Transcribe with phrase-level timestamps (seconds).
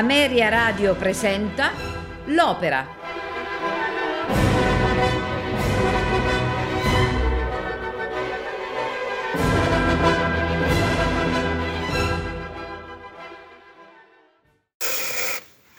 [0.00, 1.72] Ameria Radio presenta
[2.28, 2.86] L'Opera.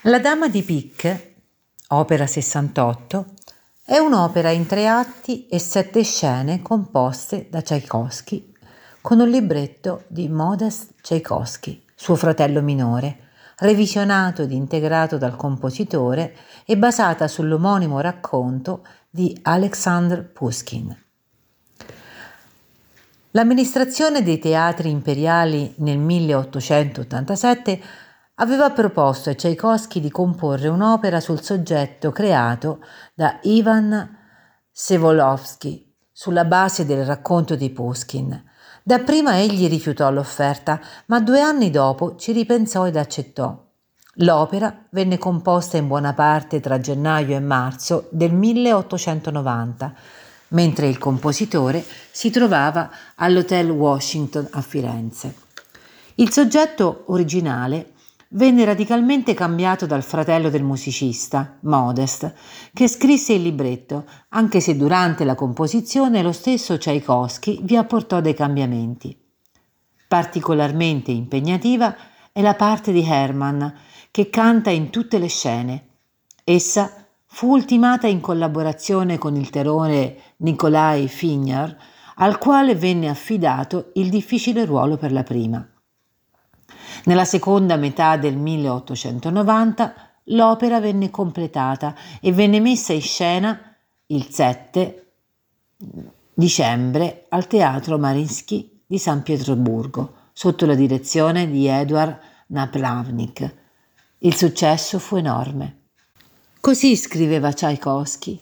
[0.03, 1.33] La Dama di Pic,
[1.87, 3.25] opera 68,
[3.83, 8.53] è un'opera in tre atti e sette scene composte da Tchaikovsky
[9.01, 13.29] con un libretto di Modest Tchaikovsky, suo fratello minore,
[13.61, 20.95] revisionato ed integrato dal compositore e basata sull'omonimo racconto di Alexander Pushkin.
[23.31, 27.81] L'amministrazione dei teatri imperiali nel 1887
[28.35, 32.83] aveva proposto a Tchaikovsky di comporre un'opera sul soggetto creato
[33.13, 34.17] da Ivan
[34.71, 38.49] Sevolovsky sulla base del racconto di Pushkin.
[38.83, 43.69] Dapprima egli rifiutò l'offerta, ma due anni dopo ci ripensò ed accettò.
[44.15, 49.93] L'opera venne composta in buona parte tra gennaio e marzo del 1890,
[50.49, 55.35] mentre il compositore si trovava all'Hotel Washington a Firenze.
[56.15, 57.90] Il soggetto originale
[58.33, 62.33] venne radicalmente cambiato dal fratello del musicista, Modest,
[62.73, 68.33] che scrisse il libretto, anche se durante la composizione lo stesso Tchaikovsky vi apportò dei
[68.33, 69.17] cambiamenti.
[70.07, 71.95] Particolarmente impegnativa
[72.31, 73.65] è la parte di Hermann,
[74.11, 75.87] che canta in tutte le scene.
[76.43, 81.77] Essa fu ultimata in collaborazione con il terrore Nikolai Figner,
[82.15, 85.65] al quale venne affidato il difficile ruolo per la prima.
[87.05, 89.93] Nella seconda metà del 1890
[90.25, 93.59] l'opera venne completata e venne messa in scena
[94.07, 95.05] il 7
[96.33, 103.55] dicembre al Teatro Marinsky di San Pietroburgo sotto la direzione di Edward Naplavnik.
[104.19, 105.77] Il successo fu enorme.
[106.59, 108.39] Così scriveva Tchaikovsky.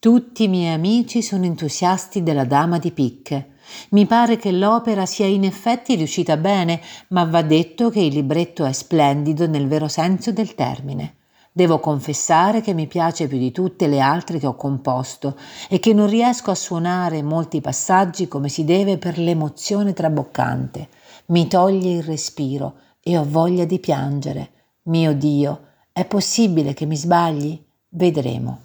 [0.00, 3.52] Tutti i miei amici sono entusiasti della Dama di Picche
[3.90, 8.64] mi pare che l'opera sia in effetti riuscita bene, ma va detto che il libretto
[8.64, 11.16] è splendido nel vero senso del termine.
[11.56, 15.36] Devo confessare che mi piace più di tutte le altre che ho composto
[15.68, 20.88] e che non riesco a suonare molti passaggi come si deve per l'emozione traboccante.
[21.26, 24.50] Mi toglie il respiro e ho voglia di piangere.
[24.86, 25.60] Mio Dio,
[25.92, 27.64] è possibile che mi sbagli?
[27.90, 28.62] Vedremo.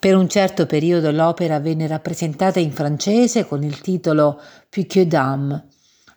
[0.00, 4.40] Per un certo periodo l'opera venne rappresentata in francese con il titolo
[4.70, 5.66] Pique d'âme.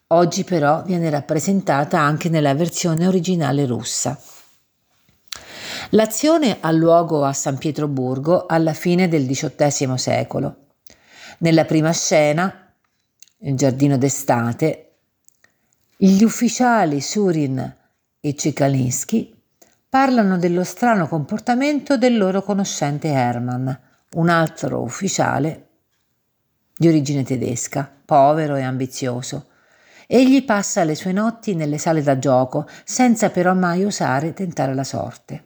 [0.08, 4.18] Oggi però viene rappresentata anche nella versione originale russa.
[5.90, 10.68] L'azione ha luogo a San Pietroburgo alla fine del XVIII secolo.
[11.40, 12.74] Nella prima scena,
[13.40, 14.94] il giardino d'estate,
[15.98, 17.76] gli ufficiali Surin
[18.22, 19.33] e Cicalinsky
[19.94, 23.70] parlano dello strano comportamento del loro conoscente Hermann,
[24.16, 25.68] un altro ufficiale
[26.76, 29.50] di origine tedesca, povero e ambizioso.
[30.08, 34.84] Egli passa le sue notti nelle sale da gioco, senza però mai osare tentare la
[34.84, 35.44] sorte.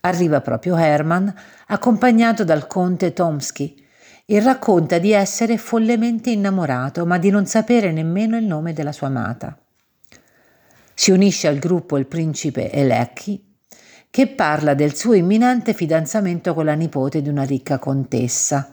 [0.00, 1.28] Arriva proprio Hermann,
[1.68, 3.80] accompagnato dal conte Tomsky,
[4.26, 9.06] e racconta di essere follemente innamorato, ma di non sapere nemmeno il nome della sua
[9.06, 9.56] amata.
[10.94, 13.46] Si unisce al gruppo il principe Elecchi,
[14.10, 18.70] che parla del suo imminente fidanzamento con la nipote di una ricca contessa.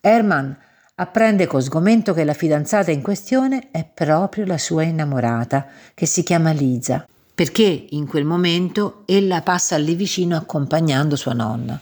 [0.00, 0.52] Hermann
[0.96, 6.22] apprende con sgomento che la fidanzata in questione è proprio la sua innamorata, che si
[6.22, 11.80] chiama Lisa, perché in quel momento ella passa lì vicino accompagnando sua nonna.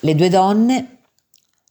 [0.00, 0.98] Le due donne,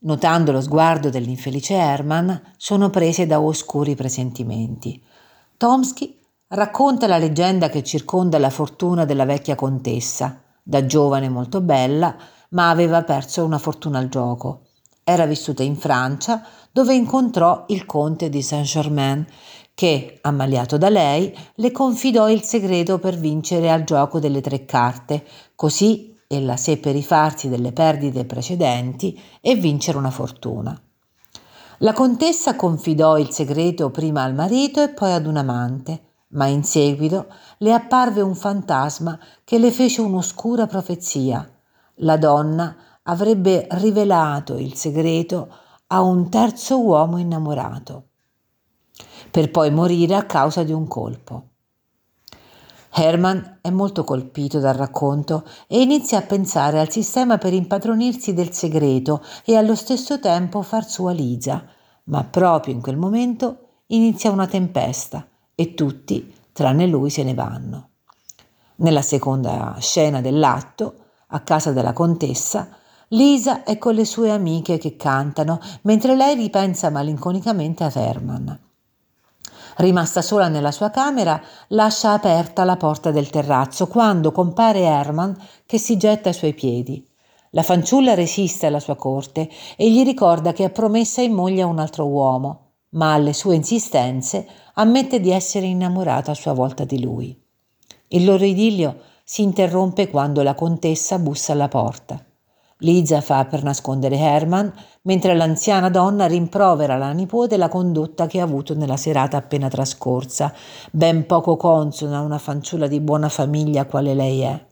[0.01, 5.01] notando lo sguardo dell'infelice Hermann, sono prese da oscuri presentimenti.
[5.57, 6.17] Tomsky
[6.50, 12.16] racconta la leggenda che circonda la fortuna della vecchia contessa, da giovane molto bella,
[12.50, 14.68] ma aveva perso una fortuna al gioco.
[15.04, 19.25] Era vissuta in Francia, dove incontrò il conte di Saint-Germain,
[19.74, 25.25] che, ammaliato da lei, le confidò il segreto per vincere al gioco delle tre carte,
[25.56, 30.80] così ella seppe rifarsi delle perdite precedenti e vincere una fortuna.
[31.80, 36.63] La contessa confidò il segreto prima al marito e poi ad un amante, ma in
[36.63, 37.27] seguito
[37.59, 41.47] le apparve un fantasma che le fece un'oscura profezia.
[42.01, 45.47] La donna avrebbe rivelato il segreto
[45.87, 48.03] a un terzo uomo innamorato,
[49.31, 51.43] per poi morire a causa di un colpo.
[52.91, 58.51] Hermann è molto colpito dal racconto e inizia a pensare al sistema per impadronirsi del
[58.51, 61.65] segreto e allo stesso tempo far sua Lisa,
[62.05, 65.28] ma proprio in quel momento inizia una tempesta
[65.59, 67.89] e tutti, tranne lui, se ne vanno.
[68.75, 70.94] Nella seconda scena dell'atto,
[71.27, 72.69] a casa della contessa,
[73.09, 78.57] Lisa è con le sue amiche che cantano, mentre lei ripensa malinconicamente a Herman.
[79.75, 85.35] Rimasta sola nella sua camera, lascia aperta la porta del terrazzo quando compare Herman
[85.65, 87.05] che si getta ai suoi piedi.
[87.50, 91.67] La fanciulla resiste alla sua corte e gli ricorda che è promessa in moglie a
[91.67, 97.01] un altro uomo, ma alle sue insistenze ammette di essere innamorata a sua volta di
[97.01, 97.38] lui.
[98.07, 102.24] Il loro idillio si interrompe quando la contessa bussa alla porta.
[102.81, 108.44] Liza fa per nascondere Herman, mentre l'anziana donna rimprovera alla nipote la condotta che ha
[108.44, 110.53] avuto nella serata appena trascorsa,
[110.89, 114.65] ben poco consona a una fanciulla di buona famiglia quale lei è.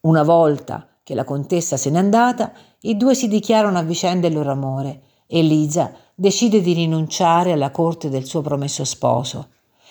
[0.00, 4.34] Una volta che la contessa se n'è andata, i due si dichiarano a vicenda il
[4.34, 9.48] loro amore e Liza decide di rinunciare alla corte del suo promesso sposo.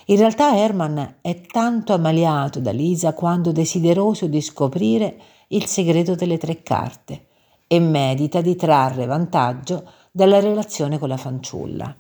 [0.08, 5.16] In realtà Herman è tanto ammaliato da Lisa quanto desideroso di scoprire
[5.48, 7.28] il segreto delle tre carte
[7.68, 11.96] e medita di trarre vantaggio dalla relazione con la fanciulla.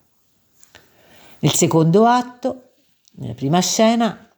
[1.39, 2.61] Nel secondo atto,
[3.15, 4.29] nella prima scena,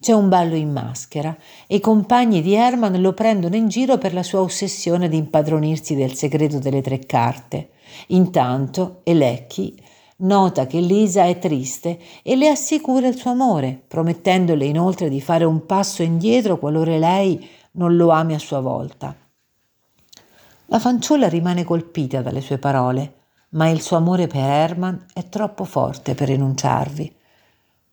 [0.00, 1.36] c'è un ballo in maschera
[1.66, 5.94] e i compagni di Herman lo prendono in giro per la sua ossessione di impadronirsi
[5.96, 7.70] del segreto delle tre carte.
[8.06, 9.76] Intanto Elecchi
[10.20, 15.44] Nota che Lisa è triste e le assicura il suo amore, promettendole inoltre di fare
[15.44, 19.14] un passo indietro qualora lei non lo ami a sua volta.
[20.66, 23.14] La fanciulla rimane colpita dalle sue parole,
[23.50, 27.14] ma il suo amore per Herman è troppo forte per rinunciarvi.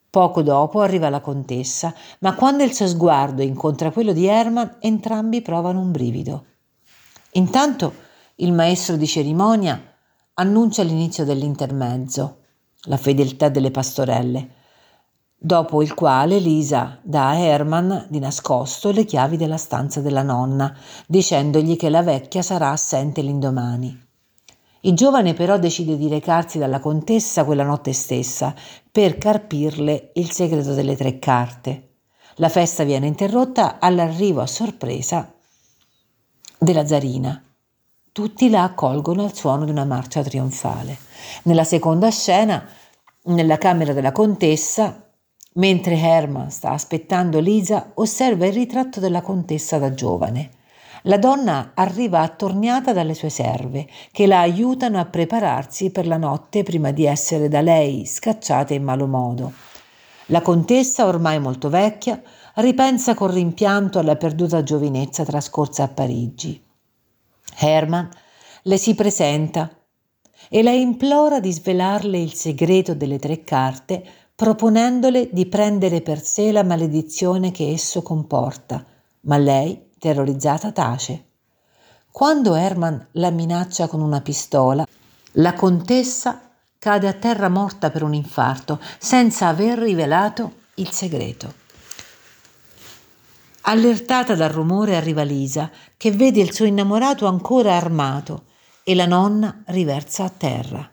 [0.10, 5.44] Poco dopo arriva la contessa, ma quando il suo sguardo incontra quello di Herman, entrambi
[5.44, 6.46] provano un brivido.
[7.34, 7.94] Intanto
[8.38, 9.95] il maestro di cerimonia
[10.38, 12.40] annuncia l'inizio dell'intermezzo,
[12.88, 14.50] la fedeltà delle pastorelle,
[15.38, 20.76] dopo il quale Lisa dà a Herman di nascosto le chiavi della stanza della nonna,
[21.08, 24.04] dicendogli che la vecchia sarà assente l'indomani.
[24.82, 28.54] Il giovane però decide di recarsi dalla contessa quella notte stessa
[28.92, 31.94] per carpirle il segreto delle tre carte.
[32.36, 35.34] La festa viene interrotta all'arrivo a sorpresa
[36.60, 37.45] della zarina
[38.16, 41.00] tutti la accolgono al suono di una marcia trionfale.
[41.44, 42.66] Nella seconda scena,
[43.24, 45.06] nella camera della contessa,
[45.56, 50.52] mentre Herman sta aspettando Lisa, osserva il ritratto della contessa da giovane.
[51.02, 56.64] La donna arriva attorniata dalle sue serve, che la aiutano a prepararsi per la notte
[56.64, 59.52] prima di essere da lei scacciata in malo modo.
[60.28, 62.22] La contessa, ormai molto vecchia,
[62.54, 66.65] ripensa con rimpianto alla perduta giovinezza trascorsa a Parigi.
[67.58, 68.10] Herman
[68.64, 69.70] le si presenta
[70.50, 74.04] e la implora di svelarle il segreto delle tre carte,
[74.36, 78.84] proponendole di prendere per sé la maledizione che esso comporta,
[79.22, 81.26] ma lei, terrorizzata, tace.
[82.12, 84.86] Quando Herman la minaccia con una pistola,
[85.34, 91.65] la contessa cade a terra morta per un infarto, senza aver rivelato il segreto.
[93.68, 98.46] Allertata dal rumore arriva Lisa, che vede il suo innamorato ancora armato
[98.84, 100.88] e la nonna riversa a terra.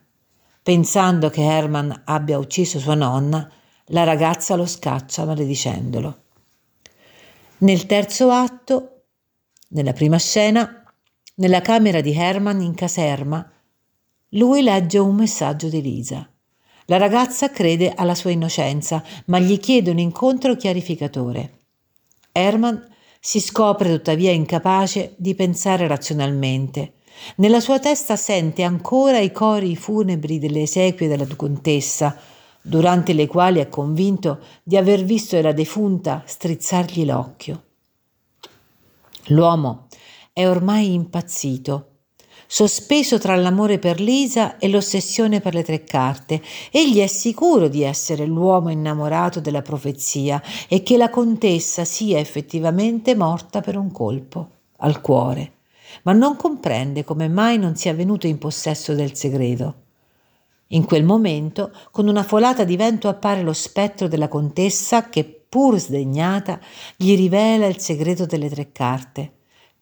[0.62, 3.46] Pensando che Herman abbia ucciso sua nonna,
[3.86, 6.22] la ragazza lo scaccia maledicendolo.
[7.58, 9.02] Nel terzo atto,
[9.68, 10.82] nella prima scena,
[11.34, 13.52] nella camera di Herman in caserma,
[14.30, 16.26] lui legge un messaggio di Lisa.
[16.86, 21.58] La ragazza crede alla sua innocenza, ma gli chiede un incontro chiarificatore.
[22.32, 22.88] Herman
[23.20, 26.94] si scopre tuttavia incapace di pensare razionalmente.
[27.36, 32.16] Nella sua testa sente ancora i cori funebri delle esequie della contessa,
[32.60, 37.62] durante le quali è convinto di aver visto la defunta strizzargli l'occhio.
[39.26, 39.88] L'uomo
[40.32, 41.91] è ormai impazzito
[42.54, 46.42] sospeso tra l'amore per Lisa e l'ossessione per le tre carte.
[46.70, 53.14] Egli è sicuro di essere l'uomo innamorato della profezia e che la contessa sia effettivamente
[53.16, 54.48] morta per un colpo
[54.80, 55.52] al cuore,
[56.02, 59.74] ma non comprende come mai non sia venuto in possesso del segreto.
[60.68, 65.78] In quel momento, con una folata di vento appare lo spettro della contessa che, pur
[65.78, 66.60] sdegnata,
[66.96, 69.32] gli rivela il segreto delle tre carte.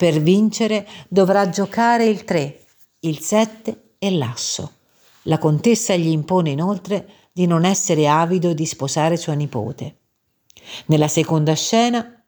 [0.01, 2.59] Per vincere dovrà giocare il 3,
[3.01, 4.73] il 7 e l'asso.
[5.25, 9.97] La contessa gli impone inoltre di non essere avido di sposare sua nipote.
[10.87, 12.25] Nella seconda scena,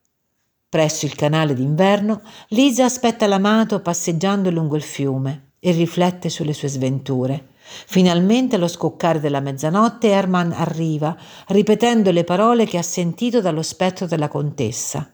[0.69, 6.69] presso il canale d'inverno, Lisa aspetta l'amato passeggiando lungo il fiume e riflette sulle sue
[6.69, 7.52] sventure.
[7.62, 14.05] Finalmente allo scoccare della mezzanotte Herman arriva, ripetendo le parole che ha sentito dallo spettro
[14.05, 15.11] della contessa.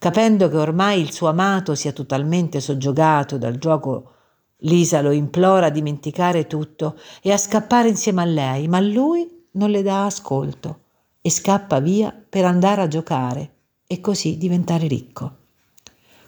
[0.00, 4.14] Capendo che ormai il suo amato sia totalmente soggiogato dal gioco,
[4.60, 9.68] Lisa lo implora a dimenticare tutto e a scappare insieme a lei, ma lui non
[9.68, 10.84] le dà ascolto
[11.20, 15.36] e scappa via per andare a giocare e così diventare ricco.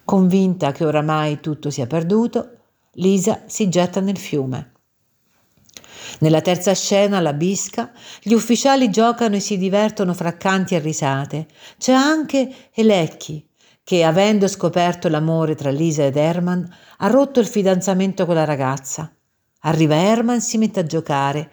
[0.05, 2.51] Convinta che oramai tutto sia perduto,
[2.97, 4.73] Lisa si getta nel fiume.
[6.19, 11.47] Nella terza scena, la bisca, gli ufficiali giocano e si divertono fra canti e risate.
[11.79, 13.49] C'è anche Elecchi,
[13.85, 19.13] che, avendo scoperto l'amore tra Lisa ed Herman, ha rotto il fidanzamento con la ragazza.
[19.61, 21.51] Arriva Herman, si mette a giocare.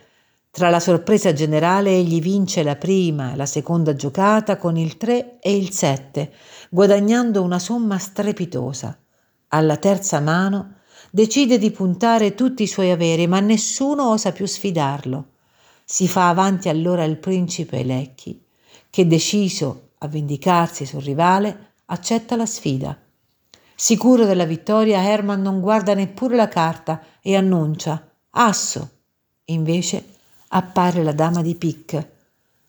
[0.51, 5.39] Tra la sorpresa generale egli vince la prima e la seconda giocata con il 3
[5.39, 6.31] e il 7,
[6.69, 8.97] guadagnando una somma strepitosa.
[9.49, 10.75] Alla terza mano
[11.11, 15.29] decide di puntare tutti i suoi averi, ma nessuno osa più sfidarlo.
[15.83, 18.43] Si fa avanti allora il principe Lecchi,
[18.89, 22.97] che deciso a vendicarsi sul rivale, accetta la sfida.
[23.75, 28.89] Sicuro della vittoria, Herman non guarda neppure la carta e annuncia Asso.
[29.45, 30.05] Invece
[30.49, 32.07] appare la dama di Pic,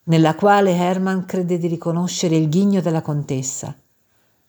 [0.04, 3.74] nella quale Herman crede di riconoscere il ghigno della contessa.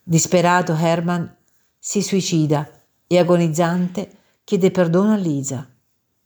[0.03, 1.35] Disperato Herman
[1.77, 2.69] si suicida
[3.07, 4.09] e agonizzante
[4.43, 5.67] chiede perdono a Lisa.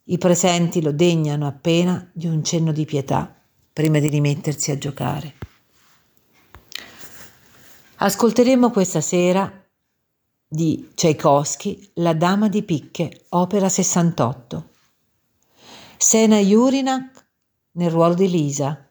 [0.04, 3.34] I presenti lo degnano appena di un cenno di pietà
[3.72, 5.35] prima di rimettersi a giocare.
[7.98, 9.50] Ascolteremo questa sera
[10.46, 14.68] di Tchaikovsky La Dama di Picche, opera 68.
[15.96, 17.26] Sena Jurinak
[17.72, 18.86] nel ruolo di Lisa,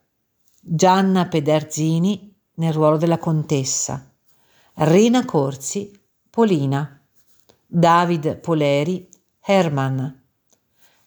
[0.60, 4.12] Gianna Pederzini nel ruolo della contessa,
[4.74, 5.92] Rina Corsi,
[6.28, 7.00] Polina,
[7.64, 9.08] David Poleri,
[9.40, 10.24] Herman,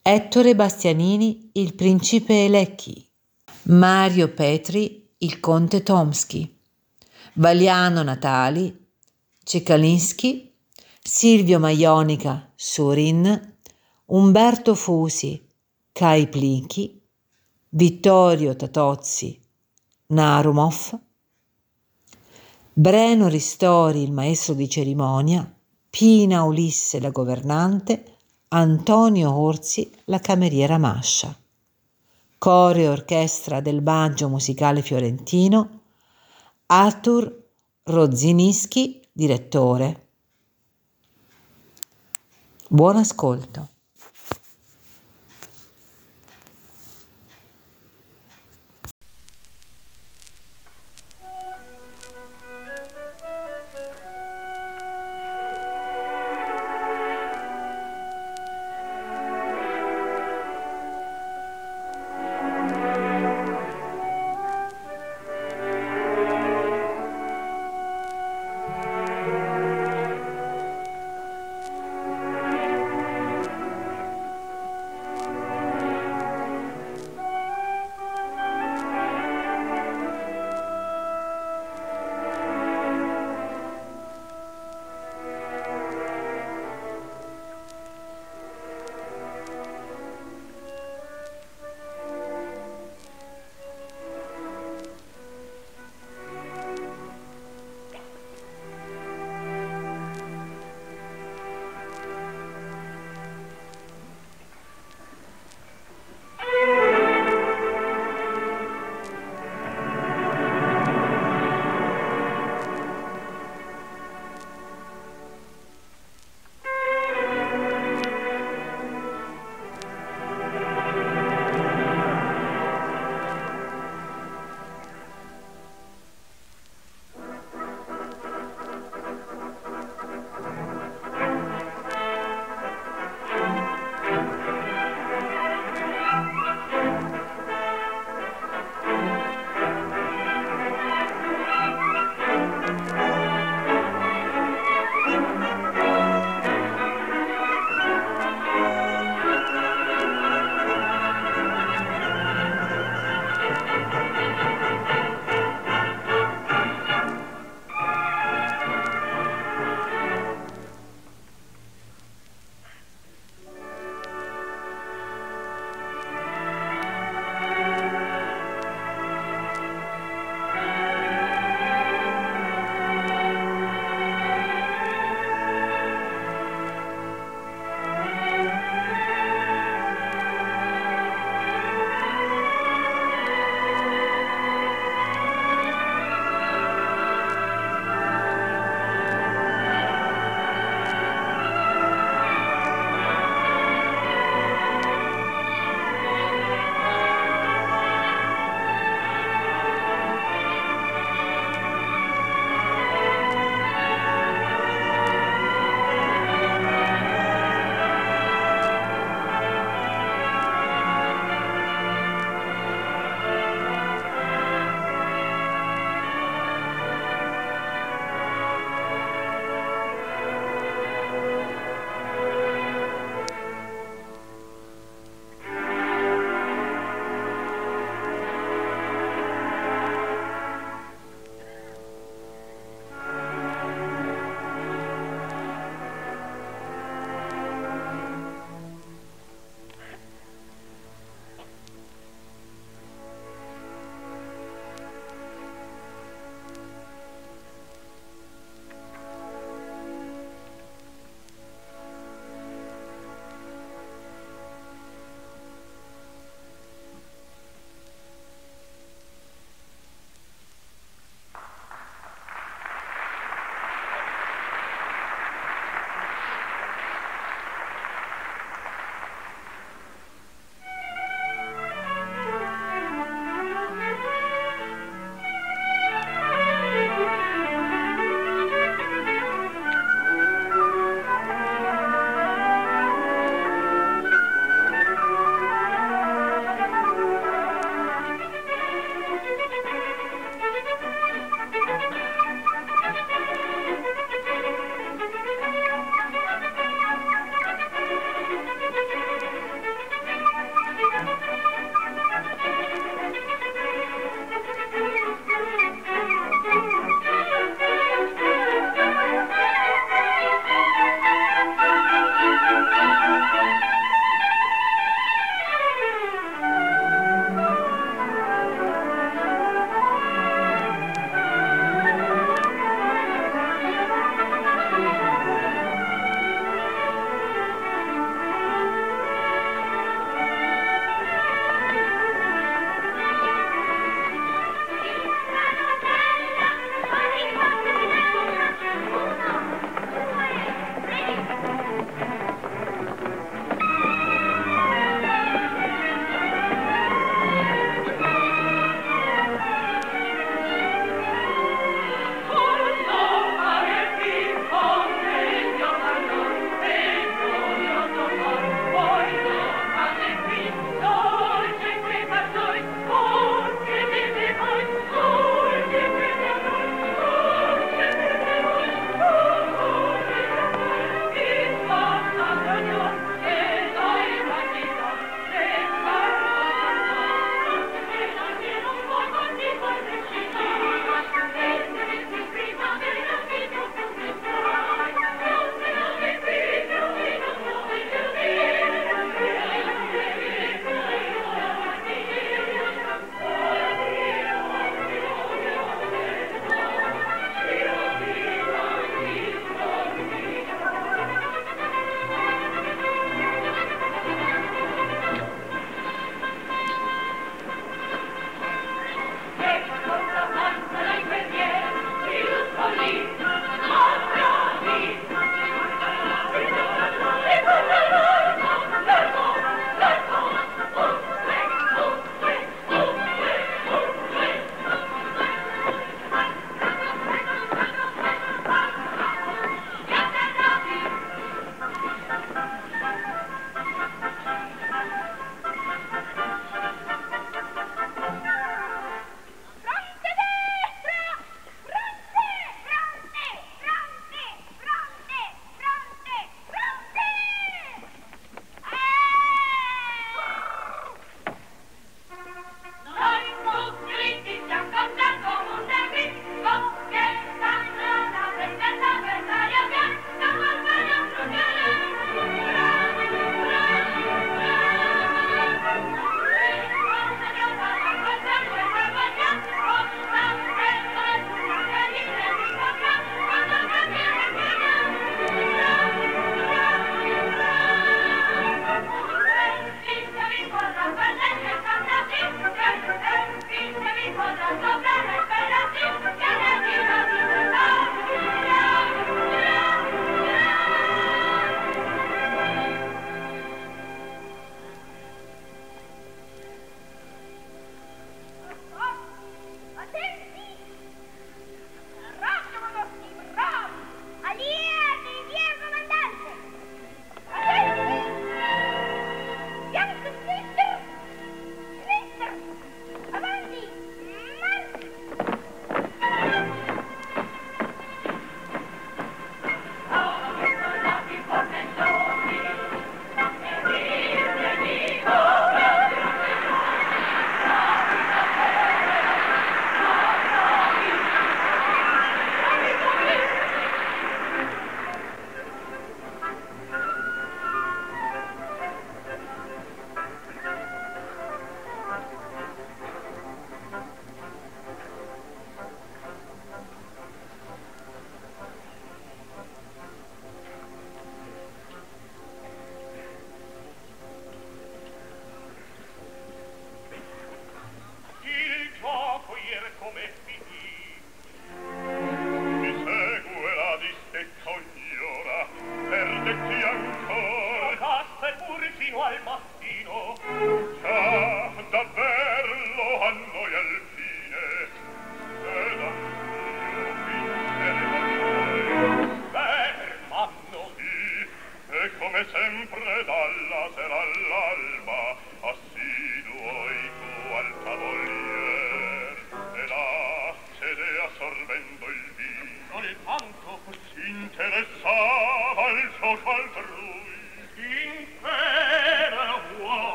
[0.00, 3.06] Ettore Bastianini, il principe Elecchi,
[3.64, 6.60] Mario Petri, il conte Tomsky,
[7.34, 8.88] Valiano Natali,
[9.42, 10.52] Cecalinsky,
[11.02, 13.54] Silvio Maionica, Surin,
[14.06, 15.42] Umberto Fusi,
[15.92, 17.00] Kai Plinchi,
[17.70, 19.40] Vittorio Tatozzi,
[20.08, 21.00] Narumov,
[22.74, 25.50] Breno Ristori, il maestro di cerimonia,
[25.88, 31.34] Pina Ulisse, la governante, Antonio Orsi, la cameriera Mascia.
[32.36, 35.81] Coro e orchestra del Baggio Musicale Fiorentino,
[36.66, 37.50] Arthur
[37.84, 40.06] Rozzinischi, direttore.
[42.68, 43.71] Buon ascolto.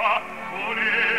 [0.00, 0.12] fa
[0.48, 1.09] pure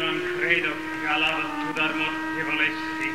[0.00, 3.08] Non credo che alla tu dar morte volessi.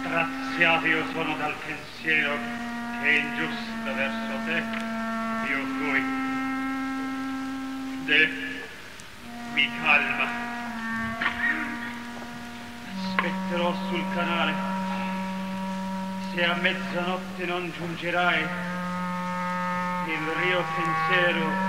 [0.00, 2.36] Straziato io sono dal pensiero
[3.00, 4.62] che è ingiusto verso te
[5.48, 6.02] io fui.
[8.04, 8.28] De
[9.54, 10.26] mi calma.
[12.98, 14.54] Aspetterò sul canale.
[16.34, 18.42] Se a mezzanotte non giungerai,
[20.06, 21.59] il rio pensiero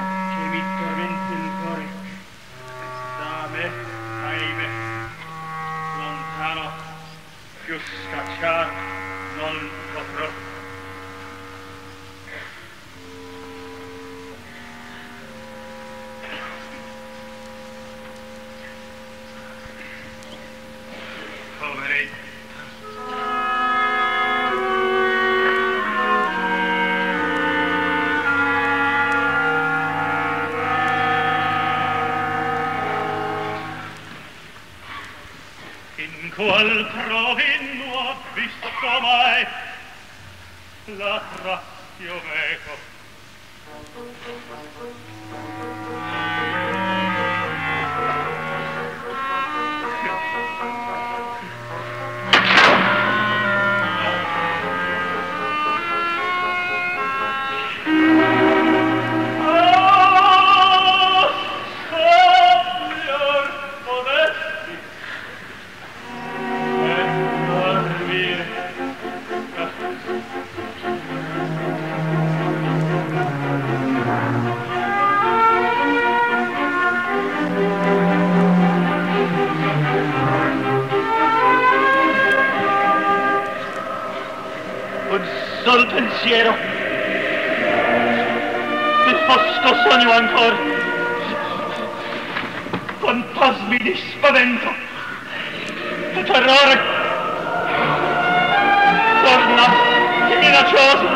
[100.61, 101.07] capriccioso,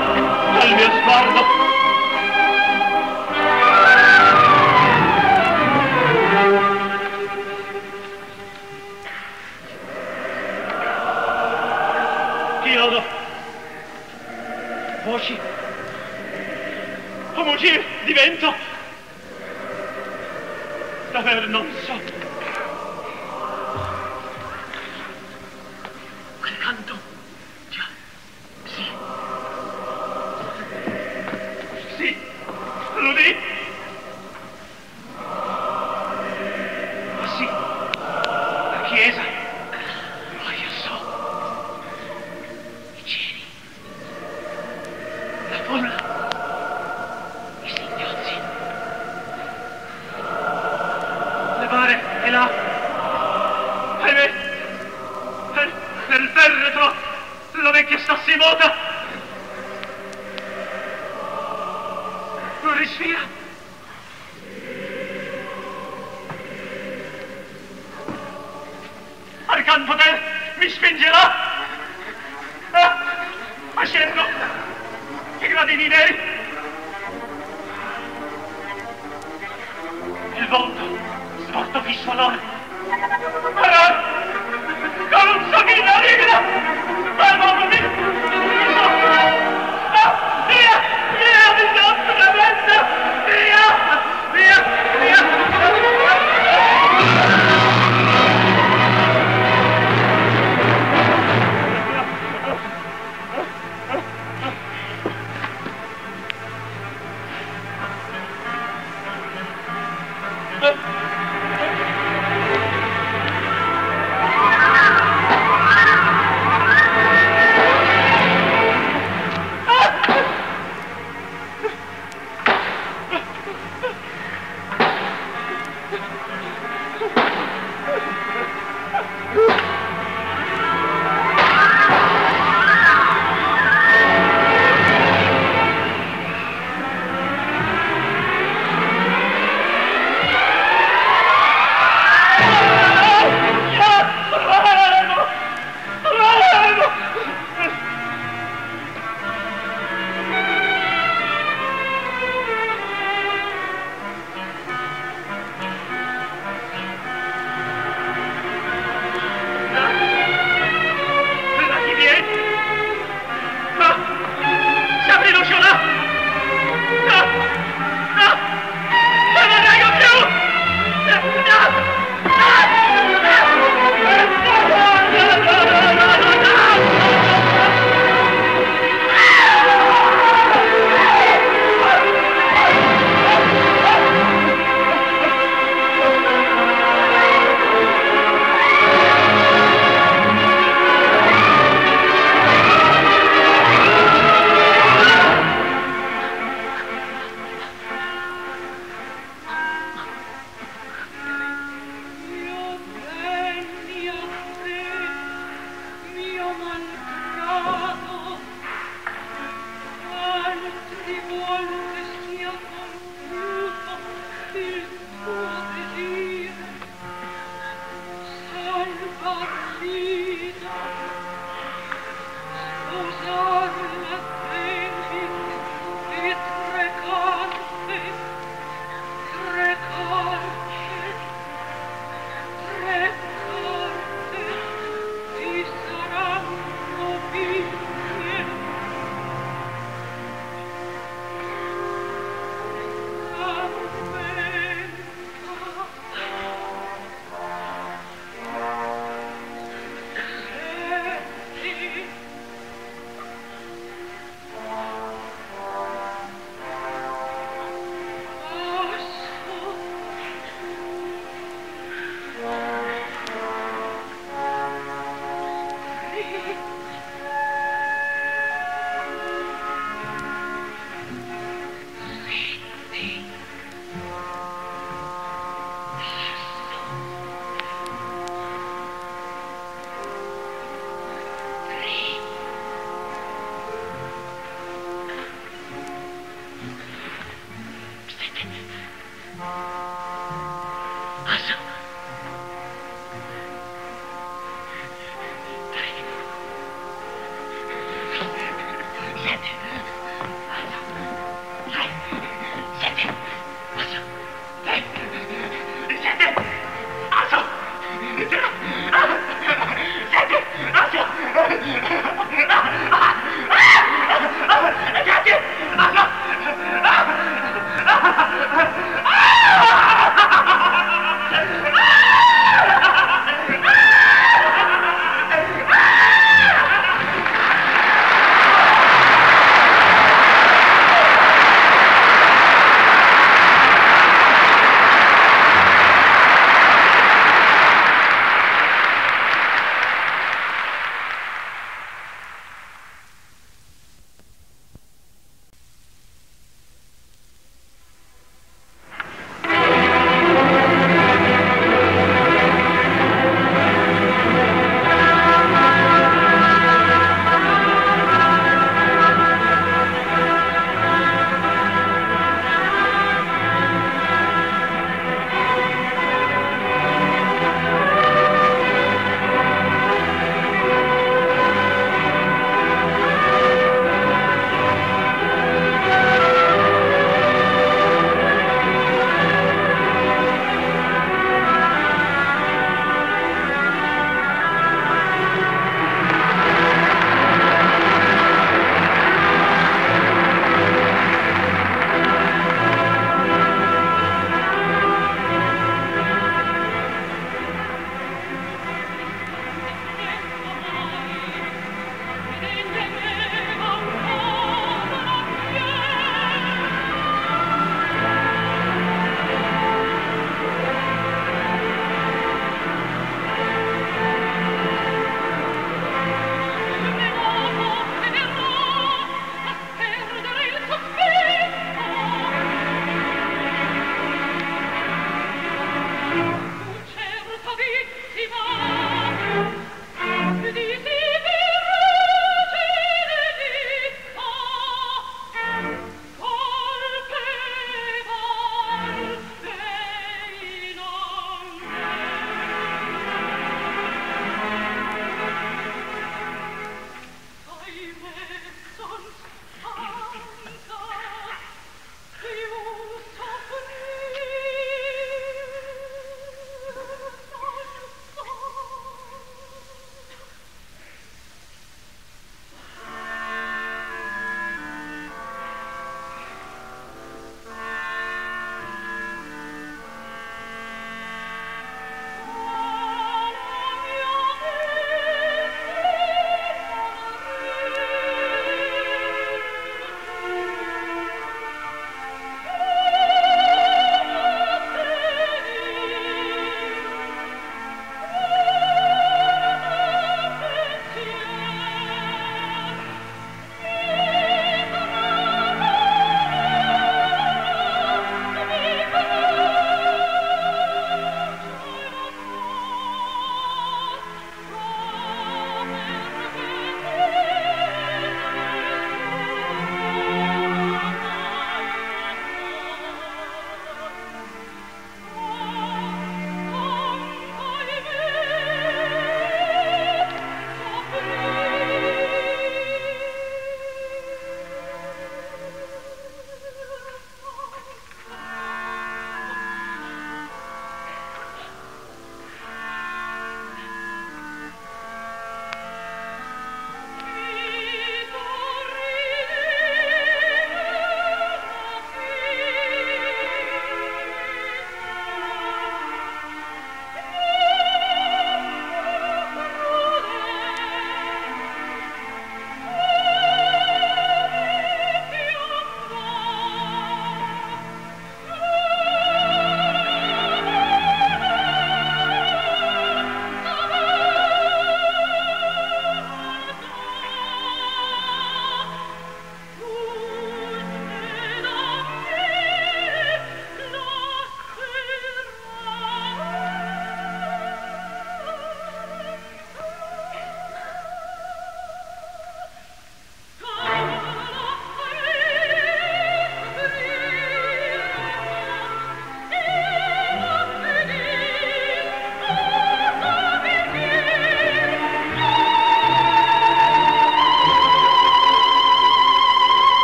[0.59, 1.64] al mio sguardo.